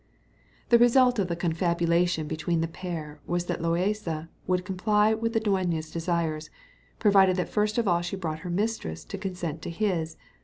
The 0.69 0.79
result 0.79 1.19
of 1.19 1.27
the 1.27 1.35
confabulation 1.35 2.25
between 2.27 2.61
the 2.61 2.67
pair 2.67 3.19
was 3.27 3.45
that 3.45 3.59
Loaysa 3.61 4.29
would 4.47 4.65
comply 4.65 5.13
with 5.13 5.33
the 5.33 5.39
dueña's 5.39 5.91
desires, 5.91 6.49
provided 6.97 7.35
that 7.35 7.49
first 7.49 7.77
of 7.77 7.87
all 7.87 8.01
she 8.01 8.15
brought 8.15 8.39
her 8.39 8.49
mistress 8.49 9.03
to 9.05 9.19
consent 9.19 9.61
to 9.61 9.69
his. 9.69 10.17